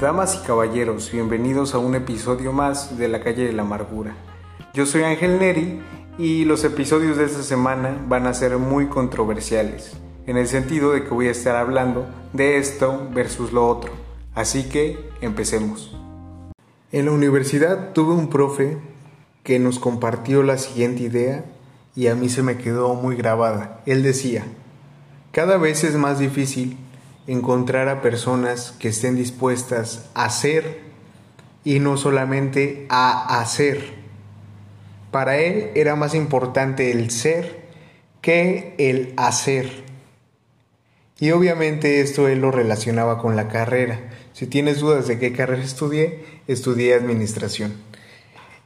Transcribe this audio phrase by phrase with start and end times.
[0.00, 4.14] Damas y caballeros, bienvenidos a un episodio más de La calle de la amargura.
[4.74, 5.80] Yo soy Ángel Neri
[6.18, 9.96] y los episodios de esta semana van a ser muy controversiales,
[10.26, 13.90] en el sentido de que voy a estar hablando de esto versus lo otro.
[14.34, 15.96] Así que empecemos.
[16.92, 18.76] En la universidad tuve un profe
[19.44, 21.46] que nos compartió la siguiente idea
[21.94, 23.80] y a mí se me quedó muy grabada.
[23.86, 24.44] Él decía,
[25.32, 26.76] cada vez es más difícil
[27.26, 30.80] encontrar a personas que estén dispuestas a ser
[31.64, 33.94] y no solamente a hacer.
[35.10, 37.66] Para él era más importante el ser
[38.20, 39.84] que el hacer.
[41.18, 44.10] Y obviamente esto él lo relacionaba con la carrera.
[44.32, 47.74] Si tienes dudas de qué carrera estudié, estudié administración.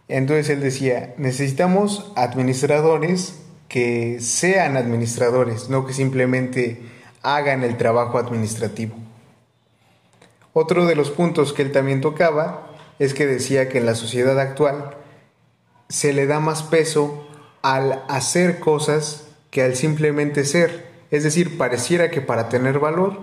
[0.09, 6.81] Entonces él decía, necesitamos administradores que sean administradores, no que simplemente
[7.23, 8.95] hagan el trabajo administrativo.
[10.53, 14.39] Otro de los puntos que él también tocaba es que decía que en la sociedad
[14.39, 14.97] actual
[15.89, 17.27] se le da más peso
[17.63, 20.91] al hacer cosas que al simplemente ser.
[21.11, 23.21] Es decir, pareciera que para tener valor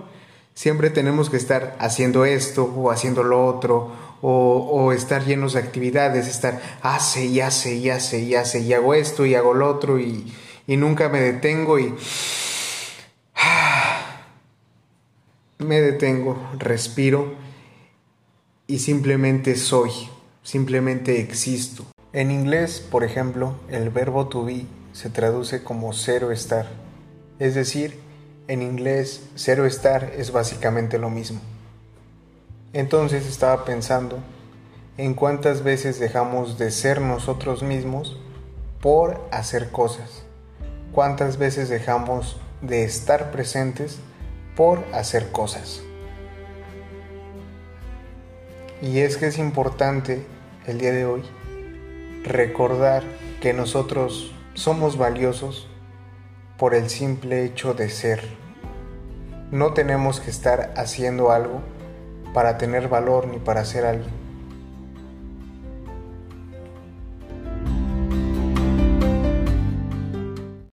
[0.54, 6.26] siempre tenemos que estar haciendo esto o haciendo lo otro o, estar llenos de actividades,
[6.26, 10.00] estar hace y hace y hace y hace y hago esto y hago lo otro
[10.00, 10.34] y,
[10.66, 11.94] y nunca me detengo y
[15.58, 17.34] me detengo, respiro
[18.66, 19.90] y simplemente soy,
[20.42, 21.84] simplemente existo.
[22.12, 26.68] En inglés, por ejemplo, el verbo to be se traduce como cero estar.
[27.38, 27.98] Es decir,
[28.46, 31.40] en inglés cero estar es básicamente lo mismo.
[32.72, 34.18] Entonces estaba pensando
[34.96, 38.18] en cuántas veces dejamos de ser nosotros mismos
[38.80, 40.22] por hacer cosas.
[40.92, 43.98] Cuántas veces dejamos de estar presentes
[44.58, 45.82] por hacer cosas.
[48.82, 50.26] Y es que es importante
[50.66, 51.22] el día de hoy
[52.24, 53.04] recordar
[53.40, 55.68] que nosotros somos valiosos
[56.56, 58.20] por el simple hecho de ser.
[59.52, 61.60] No tenemos que estar haciendo algo
[62.34, 64.17] para tener valor ni para ser alguien.